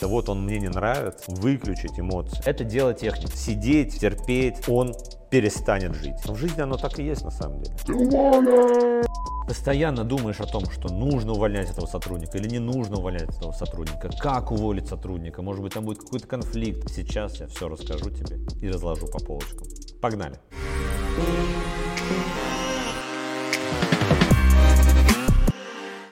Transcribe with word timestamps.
Да 0.00 0.06
вот 0.06 0.28
он 0.28 0.44
мне 0.44 0.60
не 0.60 0.68
нравится, 0.68 1.24
выключить 1.26 1.98
эмоции. 1.98 2.40
Это 2.44 2.62
дело 2.62 2.94
техники. 2.94 3.34
Сидеть, 3.34 3.98
терпеть, 3.98 4.68
он 4.68 4.94
перестанет 5.28 5.94
жить. 5.94 6.14
Но 6.24 6.34
в 6.34 6.38
жизни 6.38 6.60
оно 6.60 6.76
так 6.76 7.00
и 7.00 7.02
есть 7.02 7.24
на 7.24 7.32
самом 7.32 7.62
деле. 7.62 9.02
Постоянно 9.48 10.04
думаешь 10.04 10.40
о 10.40 10.46
том, 10.46 10.70
что 10.70 10.92
нужно 10.92 11.32
увольнять 11.32 11.70
этого 11.70 11.86
сотрудника 11.86 12.38
или 12.38 12.48
не 12.48 12.58
нужно 12.60 12.98
увольнять 12.98 13.34
этого 13.36 13.50
сотрудника, 13.50 14.10
как 14.20 14.52
уволить 14.52 14.86
сотрудника, 14.86 15.42
может 15.42 15.62
быть 15.62 15.72
там 15.72 15.84
будет 15.84 15.98
какой-то 15.98 16.28
конфликт. 16.28 16.90
Сейчас 16.90 17.40
я 17.40 17.48
все 17.48 17.68
расскажу 17.68 18.10
тебе 18.10 18.38
и 18.60 18.70
разложу 18.70 19.06
по 19.08 19.18
полочкам. 19.18 19.66
Погнали! 20.00 20.38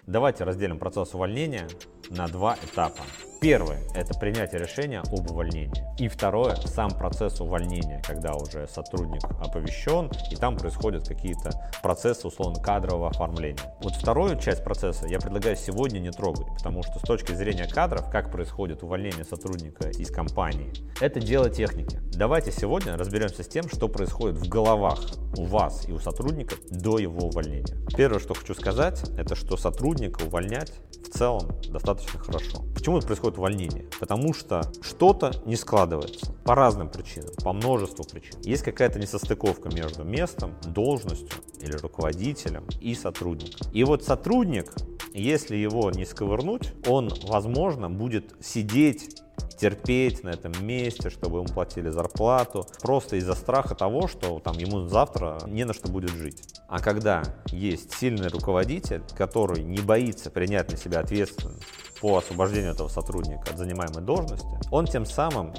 Давайте 0.07 0.45
разделим 0.45 0.79
процесс 0.79 1.15
увольнения 1.15 1.69
на 2.11 2.27
два 2.29 2.57
этапа. 2.63 3.03
Первое– 3.41 3.79
это 3.95 4.19
принятие 4.19 4.61
решения 4.61 5.01
об 5.01 5.31
увольнении. 5.31 5.85
И 5.99 6.09
второе– 6.09 6.57
сам 6.65 6.91
процесс 6.91 7.41
увольнения, 7.41 8.03
когда 8.07 8.35
уже 8.35 8.67
сотрудник 8.67 9.23
оповещен, 9.41 10.11
и 10.31 10.37
там 10.37 10.57
происходят 10.57 11.07
какие-то 11.07 11.51
процессы, 11.83 12.27
условно, 12.27 12.61
кадрового 12.63 13.11
оформления. 13.11 13.77
Вот 13.81 13.95
вторую 13.95 14.39
часть 14.39 14.65
процесса 14.65 15.07
я 15.07 15.21
предлагаю 15.21 15.57
сегодня 15.57 15.99
не 15.99 16.11
трогать, 16.11 16.47
потому 16.57 16.83
что 16.83 16.99
с 16.99 17.03
точки 17.03 17.33
зрения 17.33 17.69
кадров, 17.69 18.11
как 18.11 18.33
происходит 18.33 18.83
увольнение 18.83 19.25
сотрудника 19.25 19.91
из 19.91 20.11
компании, 20.11 20.73
это 21.01 21.21
дело 21.21 21.51
техники. 21.51 22.01
Давайте 22.15 22.51
сегодня 22.53 22.97
разберемся 22.97 23.43
с 23.43 23.49
тем, 23.49 23.69
что 23.69 23.89
происходит 23.89 24.39
в 24.39 24.49
головах 24.49 24.99
у 25.37 25.45
вас 25.45 25.87
и 25.87 25.93
у 25.93 25.99
сотрудника 25.99 26.57
до 26.71 26.99
его 26.99 27.27
увольнения. 27.27 27.77
Первое, 27.97 28.19
что 28.19 28.35
хочу 28.35 28.55
сказать, 28.55 29.05
это 29.19 29.35
что 29.35 29.57
сотрудника 29.59 30.23
увольнять 30.23 30.73
в 31.05 31.11
целом 31.11 31.51
достаточно 31.69 31.96
хорошо. 32.05 32.65
Почему 32.75 33.01
происходит 33.01 33.39
увольнение? 33.39 33.87
Потому 34.01 34.35
что 34.35 34.63
что-то 34.83 35.33
не 35.45 35.57
складывается 35.57 36.33
по 36.45 36.55
разным 36.55 36.89
причинам, 36.89 37.31
по 37.43 37.53
множеству 37.53 38.05
причин. 38.05 38.41
Есть 38.43 38.63
какая-то 38.63 38.99
несостыковка 38.99 39.69
между 39.69 40.05
местом, 40.05 40.55
должностью 40.65 41.39
или 41.61 41.77
руководителем 41.77 42.65
и 42.81 42.95
сотрудником. 42.95 43.71
И 43.73 43.85
вот 43.85 44.05
сотрудник, 44.05 44.73
если 45.15 45.57
его 45.57 45.91
не 45.91 46.05
сковырнуть, 46.05 46.73
он, 46.87 47.11
возможно, 47.25 47.89
будет 47.89 48.35
сидеть 48.41 49.23
терпеть 49.57 50.23
на 50.23 50.31
этом 50.31 50.53
месте, 50.65 51.11
чтобы 51.11 51.39
ему 51.39 51.49
платили 51.49 51.89
зарплату, 51.89 52.67
просто 52.83 53.17
из-за 53.17 53.35
страха 53.35 53.75
того, 53.75 54.09
что 54.09 54.39
там 54.41 54.59
ему 54.59 54.87
завтра 54.87 55.39
не 55.47 55.65
на 55.65 55.73
что 55.73 55.89
будет 55.89 56.11
жить. 56.11 56.43
А 56.69 56.79
когда 56.81 57.23
есть 57.47 57.95
сильный 57.95 58.29
руководитель, 58.29 59.03
который 59.17 59.63
не 59.63 59.81
боится 59.81 60.31
принять 60.31 60.71
на 60.71 60.77
себя 60.77 61.01
ответственность 61.01 61.63
по 62.01 62.19
освобождению 62.19 62.73
этого 62.73 62.89
сотрудника 62.89 63.51
от 63.51 63.59
занимаемой 63.59 64.03
должности, 64.03 64.47
он 64.71 64.87
тем 64.87 65.07
самым 65.07 65.55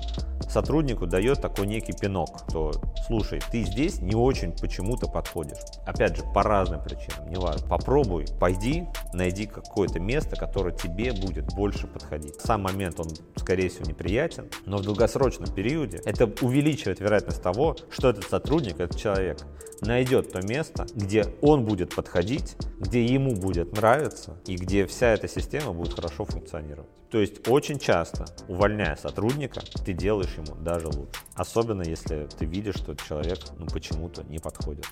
сотруднику 0.58 1.06
дает 1.06 1.40
такой 1.40 1.68
некий 1.68 1.94
пинок, 1.94 2.40
что, 2.50 2.72
слушай, 3.06 3.40
ты 3.52 3.62
здесь 3.62 4.02
не 4.02 4.16
очень 4.16 4.52
почему-то 4.54 5.08
подходишь. 5.08 5.60
Опять 5.86 6.18
же, 6.18 6.24
по 6.34 6.42
разным 6.42 6.82
причинам, 6.82 7.30
неважно. 7.30 7.68
Попробуй, 7.68 8.26
пойди, 8.40 8.88
найди 9.14 9.46
какое-то 9.46 10.00
место, 10.00 10.36
которое 10.36 10.76
тебе 10.76 11.14
будет 11.14 11.54
больше 11.54 11.86
подходить. 11.86 12.42
Сам 12.42 12.64
момент, 12.64 13.00
он, 13.00 13.08
скорее 13.36 13.70
всего, 13.70 13.86
неприятен, 13.86 14.50
но 14.66 14.78
в 14.78 14.82
долгосрочном 14.82 15.54
периоде 15.54 16.02
это 16.06 16.26
увеличивает 16.42 17.02
вероятность 17.02 17.44
того, 17.44 17.76
что 17.92 18.10
этот 18.10 18.24
сотрудник, 18.28 18.80
этот 18.80 18.98
человек 18.98 19.38
найдет 19.82 20.32
то 20.32 20.42
место, 20.42 20.88
где 20.96 21.26
он 21.42 21.66
будет 21.66 21.94
подходить, 21.94 22.56
где 22.80 23.06
ему 23.06 23.36
будет 23.36 23.74
нравиться 23.74 24.38
и 24.48 24.56
где 24.56 24.88
вся 24.88 25.14
эта 25.14 25.28
система 25.28 25.72
будет 25.74 25.94
хорошо 25.94 26.26
функционировать. 26.26 26.90
То 27.10 27.20
есть 27.20 27.48
очень 27.48 27.80
часто, 27.80 28.26
увольняя 28.50 28.98
сотрудника, 28.98 29.62
ты 29.86 29.94
делаешь 29.94 30.36
ему 30.36 30.47
даже 30.56 30.88
лучше. 30.88 31.22
Особенно 31.36 31.84
если 31.84 32.28
ты 32.38 32.46
видишь, 32.46 32.76
что 32.76 32.96
человек 32.96 33.40
ну, 33.58 33.68
почему-то 33.68 34.24
не 34.24 34.40
подходит. 34.40 34.86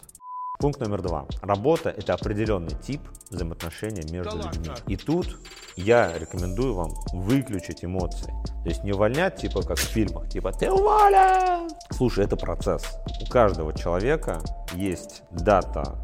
Пункт 0.59 0.79
номер 0.79 1.01
два. 1.01 1.25
Работа– 1.41 1.89
это 1.97 2.13
определенный 2.13 2.71
тип 2.81 3.01
взаимоотношений 3.29 4.09
между 4.09 4.37
да 4.37 4.51
людьми. 4.51 4.69
И 4.87 4.95
тут 4.95 5.37
я 5.75 6.17
рекомендую 6.17 6.73
вам 6.73 6.93
выключить 7.11 7.83
эмоции. 7.83 8.33
То 8.63 8.69
есть 8.69 8.83
не 8.83 8.93
увольнять, 8.93 9.35
типа 9.35 9.63
как 9.63 9.77
в 9.77 9.81
фильмах, 9.81 10.29
типа 10.29 10.53
«ты 10.53 10.71
уволен!». 10.71 11.69
Слушай, 11.91 12.23
это 12.23 12.37
процесс. 12.37 12.85
У 13.21 13.29
каждого 13.29 13.73
человека 13.73 14.41
есть 14.73 15.23
дата 15.31 15.97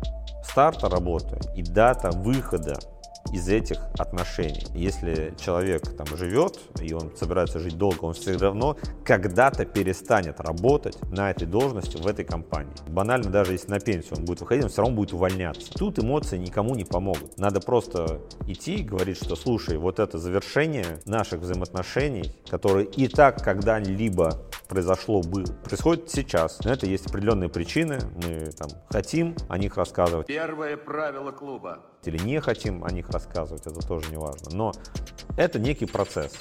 старта 0.44 0.90
работы 0.90 1.40
и 1.56 1.64
дата 1.64 2.12
выхода 2.12 2.78
из 3.32 3.48
этих 3.48 3.80
отношений. 3.98 4.66
Если 4.74 5.34
человек 5.40 5.96
там 5.96 6.08
живет, 6.18 6.59
и 6.82 6.94
он 6.94 7.12
собирается 7.16 7.59
жить 7.59 7.78
долго, 7.78 8.06
он 8.06 8.14
все 8.14 8.38
равно 8.38 8.78
когда-то 9.04 9.66
перестанет 9.66 10.40
работать 10.40 10.98
на 11.12 11.31
этой 11.31 11.48
должности 11.48 11.98
в 11.98 12.08
этой 12.08 12.26
компании. 12.26 12.74
Банально, 12.88 13.30
даже 13.30 13.54
если 13.54 13.70
на 13.70 13.80
пенсию 13.80 14.18
он 14.18 14.26
будет 14.26 14.42
выходить, 14.42 14.66
он 14.66 14.70
все 14.70 14.81
равно 14.81 14.96
будет 14.96 15.14
увольняться. 15.14 15.72
Тут 15.74 16.00
эмоции 16.00 16.38
никому 16.38 16.76
не 16.76 16.84
помогут. 16.84 17.38
Надо 17.38 17.62
просто 17.62 18.22
идти 18.48 18.76
и 18.76 18.84
говорить, 18.84 19.18
что 19.18 19.36
слушай, 19.36 19.78
вот 19.78 20.00
это 20.00 20.18
завершение 20.18 21.00
наших 21.06 21.42
взаимоотношений, 21.42 22.34
которые 22.50 22.86
и 22.86 23.08
так 23.08 23.44
когда-либо 23.44 24.42
произошло 24.72 25.22
бы, 25.22 25.44
происходит 25.66 26.09
сейчас. 26.09 26.64
На 26.64 26.70
это 26.70 26.86
есть 26.86 27.06
определенные 27.06 27.50
причины. 27.50 28.00
Мы 28.24 28.52
там 28.52 28.70
хотим 28.90 29.36
о 29.50 29.58
них 29.58 29.76
рассказывать. 29.76 30.28
Первое 30.28 30.78
правило 30.78 31.32
клуба. 31.32 31.80
Или 32.06 32.18
не 32.24 32.40
хотим 32.40 32.86
о 32.86 32.90
них 32.90 33.10
рассказывать, 33.10 33.68
это 33.68 33.86
тоже 33.86 34.10
не 34.10 34.16
важно. 34.16 34.56
Но 34.56 34.72
это 35.38 35.60
некий 35.60 35.88
процесс. 35.88 36.31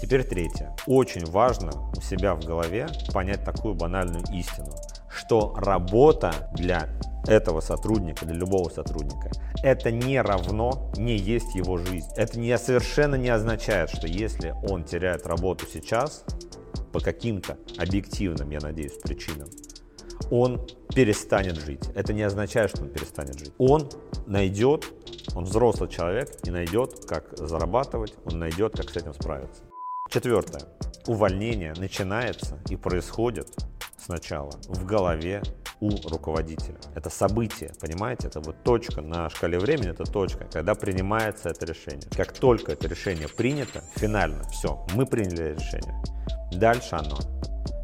Теперь 0.00 0.24
третье. 0.24 0.74
Очень 0.88 1.24
важно 1.26 1.70
у 1.96 2.00
себя 2.00 2.34
в 2.34 2.44
голове 2.44 2.88
понять 3.14 3.44
такую 3.44 3.74
банальную 3.74 4.24
истину, 4.34 4.72
что 5.08 5.54
работа 5.56 6.32
для 6.54 6.88
этого 7.28 7.60
сотрудника, 7.60 8.26
для 8.26 8.34
любого 8.34 8.70
сотрудника, 8.70 9.30
это 9.62 9.92
не 9.92 10.20
равно 10.20 10.90
не 10.96 11.16
есть 11.16 11.54
его 11.54 11.76
жизнь. 11.78 12.08
Это 12.16 12.40
не, 12.40 12.58
совершенно 12.58 13.14
не 13.14 13.28
означает, 13.28 13.90
что 13.90 14.08
если 14.08 14.52
он 14.68 14.82
теряет 14.82 15.28
работу 15.28 15.64
сейчас, 15.72 16.24
по 16.92 17.00
каким-то 17.00 17.58
объективным, 17.78 18.50
я 18.50 18.60
надеюсь, 18.60 18.92
причинам, 19.02 19.48
он 20.30 20.66
перестанет 20.94 21.56
жить. 21.56 21.84
Это 21.94 22.12
не 22.12 22.22
означает, 22.22 22.70
что 22.70 22.82
он 22.82 22.90
перестанет 22.90 23.38
жить. 23.38 23.52
Он 23.58 23.88
найдет, 24.26 24.86
он 25.34 25.44
взрослый 25.44 25.88
человек 25.88 26.30
и 26.44 26.50
найдет, 26.50 27.04
как 27.06 27.36
зарабатывать, 27.36 28.14
он 28.24 28.38
найдет, 28.38 28.76
как 28.76 28.90
с 28.90 28.96
этим 28.96 29.14
справиться. 29.14 29.62
Четвертое. 30.10 30.62
Увольнение 31.06 31.74
начинается 31.76 32.58
и 32.68 32.76
происходит 32.76 33.48
сначала 33.98 34.52
в 34.68 34.84
голове 34.84 35.42
у 35.82 35.90
руководителя. 36.08 36.76
Это 36.94 37.10
событие, 37.10 37.72
понимаете? 37.80 38.28
Это 38.28 38.40
вот 38.40 38.62
точка 38.62 39.02
на 39.02 39.28
шкале 39.28 39.58
времени, 39.58 39.90
это 39.90 40.04
точка, 40.04 40.46
когда 40.50 40.76
принимается 40.76 41.48
это 41.48 41.66
решение. 41.66 42.08
Как 42.16 42.32
только 42.32 42.72
это 42.72 42.86
решение 42.86 43.28
принято, 43.28 43.82
финально, 43.96 44.44
все, 44.44 44.86
мы 44.94 45.06
приняли 45.06 45.54
решение. 45.54 46.00
Дальше 46.52 46.94
оно 46.94 47.18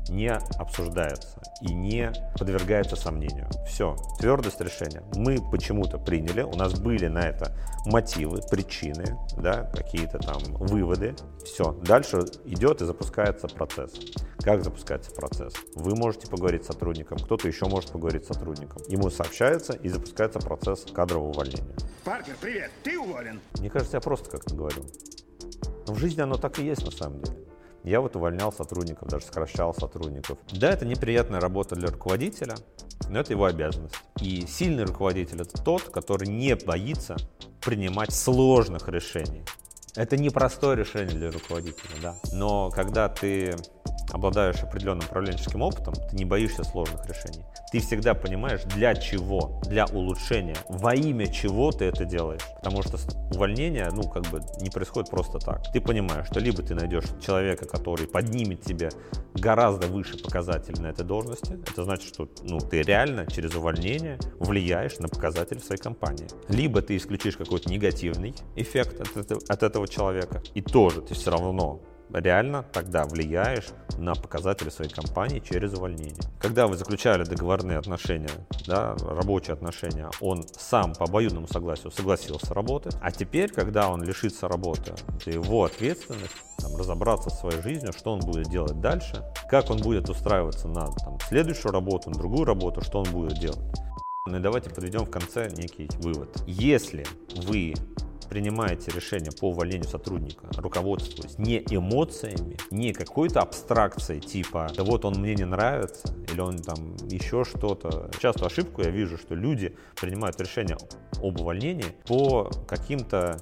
не 0.08 0.31
обсуждается 0.31 1.41
и 1.60 1.75
не 1.75 2.12
подвергается 2.38 2.94
сомнению. 2.94 3.48
Все, 3.66 3.97
твердость 4.20 4.60
решения. 4.60 5.03
Мы 5.16 5.38
почему-то 5.50 5.98
приняли, 5.98 6.42
у 6.42 6.54
нас 6.54 6.78
были 6.78 7.08
на 7.08 7.19
это 7.19 7.53
мотивы, 7.84 8.41
причины, 8.48 9.19
да, 9.37 9.64
какие-то 9.75 10.19
там 10.19 10.41
выводы. 10.54 11.16
Все, 11.44 11.72
дальше 11.82 12.20
идет 12.44 12.81
и 12.81 12.84
запускается 12.84 13.48
процесс. 13.48 13.92
Как 14.48 14.64
запускается 14.64 15.10
процесс? 15.10 15.53
Вы 15.75 15.94
можете 15.94 16.26
поговорить 16.26 16.64
с 16.64 16.69
сотрудником, 16.69 17.19
кто-то 17.19 17.47
еще 17.47 17.66
может 17.66 17.91
поговорить 17.91 18.25
с 18.25 18.28
сотрудником. 18.28 18.81
Ему 18.88 19.10
сообщается 19.10 19.75
и 19.75 19.91
запускается 19.91 20.38
процесс 20.38 20.86
кадрового 20.91 21.32
увольнения. 21.32 21.76
Паркер, 22.03 22.34
привет, 22.41 22.70
ты 22.82 22.98
уволен. 22.98 23.42
Мне 23.58 23.69
кажется, 23.69 23.98
я 23.98 24.00
просто 24.00 24.31
как-то 24.31 24.54
говорю. 24.54 24.84
Но 25.87 25.92
в 25.92 25.98
жизни 25.98 26.22
оно 26.22 26.38
так 26.38 26.58
и 26.60 26.64
есть 26.64 26.82
на 26.82 26.91
самом 26.91 27.20
деле. 27.20 27.37
Я 27.84 28.00
вот 28.00 28.16
увольнял 28.16 28.50
сотрудников, 28.50 29.08
даже 29.08 29.26
сокращал 29.26 29.75
сотрудников. 29.75 30.38
Да, 30.50 30.70
это 30.70 30.87
неприятная 30.87 31.40
работа 31.40 31.75
для 31.75 31.88
руководителя, 31.88 32.55
но 33.11 33.20
это 33.20 33.34
его 33.34 33.44
обязанность. 33.44 33.96
И 34.23 34.46
сильный 34.46 34.84
руководитель– 34.84 35.40
это 35.43 35.62
тот, 35.62 35.82
который 35.82 36.26
не 36.26 36.56
боится 36.56 37.19
принимать 37.61 38.14
сложных 38.14 38.88
решений. 38.88 39.44
Это 39.94 40.17
непростое 40.17 40.76
решение 40.76 41.14
для 41.14 41.31
руководителя, 41.31 41.90
да. 42.00 42.14
Но 42.32 42.70
когда 42.70 43.11
ты 43.11 43.55
обладаешь 44.10 44.62
определенным 44.62 45.06
управленческим 45.06 45.62
опытом, 45.62 45.94
ты 45.94 46.16
не 46.16 46.25
боишься 46.25 46.64
сложных 46.64 47.06
решений. 47.06 47.44
Ты 47.72 47.81
всегда 47.81 48.14
понимаешь, 48.14 48.62
для 48.62 48.94
чего, 48.94 49.60
для 49.66 49.87
улучшения, 49.87 50.56
во 50.69 50.94
имя 50.94 51.26
чего 51.26 51.70
ты 51.70 51.87
это 51.87 52.05
делаешь. 52.05 52.43
Потому 52.56 52.82
что 52.82 52.99
увольнение, 53.32 53.88
ну, 53.93 54.02
как 54.02 54.25
бы 54.26 54.40
не 54.60 54.70
происходит 54.70 55.10
просто 55.10 55.38
так. 55.38 55.70
Ты 55.72 55.81
понимаешь, 55.81 56.26
что 56.26 56.40
либо 56.40 56.62
ты 56.62 56.75
найдешь 56.75 57.05
человека, 57.25 57.66
который 57.66 58.06
поднимет 58.06 58.62
тебе 58.62 58.90
гораздо 59.34 59.87
выше 59.87 60.19
показателей 60.19 60.81
на 60.81 60.88
этой 60.88 61.04
должности. 61.04 61.58
Это 61.70 61.84
значит, 61.84 62.14
что 62.14 62.28
ну, 62.43 62.58
ты 62.58 62.82
реально 62.82 63.26
через 63.26 63.54
увольнение 63.54 64.19
влияешь 64.38 64.99
на 64.99 65.08
показатели 65.08 65.58
в 65.58 65.64
своей 65.64 65.81
компании. 65.81 66.26
Либо 66.49 66.82
ты 66.82 66.96
исключишь 66.96 67.37
какой-то 67.37 67.70
негативный 67.70 68.34
эффект 68.56 69.00
от, 69.00 69.50
от 69.50 69.62
этого 69.62 69.87
человека, 69.87 70.43
и 70.54 70.62
тоже 70.62 71.02
ты 71.02 71.14
все 71.14 71.31
равно 71.31 71.81
реально 72.12 72.64
тогда 72.72 73.05
влияешь 73.05 73.66
на 73.96 74.14
показатели 74.14 74.70
своей 74.70 74.90
компании 74.90 75.40
через 75.40 75.75
увольнение. 75.75 76.22
Когда 76.40 76.66
вы 76.66 76.76
заключали 76.76 77.25
договорные 77.25 77.78
отношения, 77.78 78.31
да, 78.66 78.94
рабочие 79.00 79.55
отношения, 79.55 80.08
он 80.20 80.44
сам 80.56 80.94
по 80.94 81.05
обоюдному 81.05 81.49
согласию 81.49 81.90
согласился 81.90 82.55
работать, 82.55 82.96
а 83.00 83.10
теперь, 83.10 83.50
когда 83.50 83.88
он 83.88 84.02
лишится 84.02 84.49
работы, 84.49 84.93
это 85.20 85.31
его 85.31 85.64
ответственность 85.64 86.34
там, 86.58 86.76
разобраться 86.76 87.31
в 87.31 87.34
своей 87.34 87.60
жизнью, 87.62 87.93
что 87.93 88.12
он 88.12 88.20
будет 88.20 88.49
делать 88.49 88.81
дальше, 88.81 89.25
как 89.50 89.70
он 89.70 89.78
будет 89.78 90.08
устраиваться 90.08 90.69
на 90.69 90.87
там, 90.87 91.19
следующую 91.20 91.72
работу, 91.72 92.11
на 92.11 92.16
другую 92.16 92.44
работу, 92.44 92.82
что 92.82 93.00
он 93.00 93.11
будет 93.11 93.38
делать. 93.38 93.61
Ну 94.26 94.37
и 94.37 94.40
давайте 94.40 94.69
подведем 94.69 95.04
в 95.06 95.11
конце 95.11 95.49
некий 95.56 95.88
вывод. 96.00 96.43
Если 96.46 97.06
вы 97.46 97.75
принимаете 98.28 98.90
решение 98.94 99.32
по 99.32 99.50
увольнению 99.50 99.88
сотрудника, 99.88 100.46
руководствуясь 100.56 101.38
не 101.38 101.58
эмоциями, 101.58 102.56
не 102.70 102.92
какой-то 102.92 103.40
абстракцией 103.40 104.20
типа 104.20 104.70
«да 104.76 104.84
вот 104.84 105.04
он 105.04 105.14
мне 105.20 105.34
не 105.34 105.44
нравится» 105.44 106.14
или 106.30 106.40
он 106.40 106.58
там 106.58 106.96
еще 107.08 107.44
что-то. 107.44 108.10
Часто 108.20 108.46
ошибку 108.46 108.82
я 108.82 108.90
вижу, 108.90 109.19
что 109.19 109.34
люди 109.34 109.75
принимают 110.00 110.40
решение 110.40 110.76
об 111.22 111.40
увольнении 111.40 111.96
по 112.06 112.50
каким-то 112.66 113.38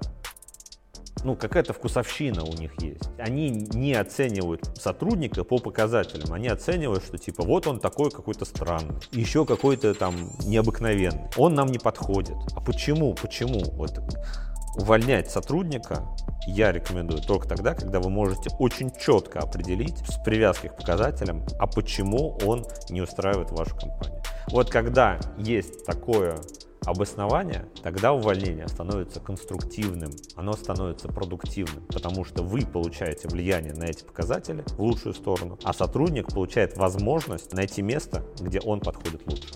ну, 1.25 1.35
какая-то 1.35 1.73
вкусовщина 1.73 2.45
у 2.45 2.53
них 2.53 2.81
есть. 2.81 3.09
Они 3.19 3.51
не 3.51 3.95
оценивают 3.95 4.71
сотрудника 4.79 5.43
по 5.43 5.59
показателям, 5.59 6.33
они 6.33 6.47
оценивают, 6.47 7.05
что 7.05 7.19
типа 7.19 7.43
вот 7.43 7.67
он 7.67 7.81
такой 7.81 8.11
какой-то 8.11 8.45
странный, 8.45 8.95
еще 9.11 9.45
какой-то 9.45 9.95
там 9.95 10.15
необыкновенный, 10.45 11.29
он 11.37 11.55
нам 11.55 11.69
не 11.69 11.79
подходит. 11.79 12.37
А 12.55 12.61
почему? 12.61 13.15
Почему? 13.15 13.61
Вот 13.73 13.99
увольнять 14.77 15.31
сотрудника 15.31 16.07
я 16.47 16.71
рекомендую 16.71 17.21
только 17.21 17.49
тогда, 17.49 17.75
когда 17.75 17.99
вы 18.01 18.09
можете 18.09 18.51
очень 18.59 18.91
четко 18.93 19.41
определить 19.41 19.99
с 20.09 20.23
привязки 20.23 20.69
к 20.69 20.77
показателям, 20.77 21.45
а 21.59 21.67
почему 21.67 22.39
он 22.45 22.65
не 22.89 23.03
устраивает 23.03 23.51
вашу 23.51 23.77
компанию. 23.77 24.23
Вот 24.49 24.71
когда 24.71 25.19
есть 25.39 25.85
такое 25.85 26.39
обоснование, 26.85 27.67
тогда 27.83 28.13
увольнение 28.13 28.69
становится 28.69 29.19
конструктивным, 29.19 30.13
оно 30.37 30.53
становится 30.53 31.09
продуктивным, 31.09 31.85
потому 31.87 32.25
что 32.25 32.45
вы 32.45 32.61
получаете 32.61 33.27
влияние 33.29 33.75
на 33.75 33.85
эти 33.85 34.05
показатели 34.05 34.65
в 34.77 34.81
лучшую 34.81 35.15
сторону, 35.15 35.59
а 35.65 35.73
сотрудник 35.73 36.29
получает 36.29 36.77
возможность 36.77 37.53
найти 37.53 37.83
место, 37.83 38.25
где 38.39 38.61
он 38.61 38.81
подходит 38.81 39.27
лучше. 39.27 39.55